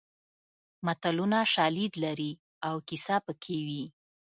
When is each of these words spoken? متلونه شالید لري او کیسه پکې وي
متلونه 0.85 1.39
شالید 1.53 1.93
لري 2.03 2.31
او 2.67 2.75
کیسه 2.87 3.15
پکې 3.25 3.57
وي 3.67 3.85